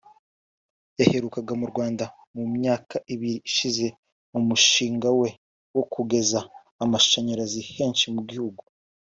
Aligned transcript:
yaherukaga 0.99 1.53
mu 1.61 1.65
Rwanda 1.71 2.05
mu 2.35 2.43
myaka 2.55 2.95
ibiri 3.13 3.37
ishize 3.49 3.85
mu 4.31 4.39
mushinga 4.47 5.07
we 5.19 5.29
wo 5.75 5.83
kugeza 5.93 6.39
amashanyarazi 6.83 7.61
henshi 7.75 8.05
mu 8.15 8.21
gihugu 8.29 8.61